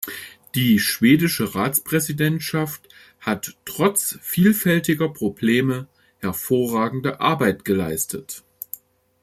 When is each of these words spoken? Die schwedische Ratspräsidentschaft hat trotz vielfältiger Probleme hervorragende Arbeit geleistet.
Die 0.55 0.79
schwedische 0.79 1.53
Ratspräsidentschaft 1.53 2.89
hat 3.19 3.55
trotz 3.65 4.17
vielfältiger 4.23 5.09
Probleme 5.13 5.87
hervorragende 6.17 7.19
Arbeit 7.19 7.65
geleistet. 7.65 8.43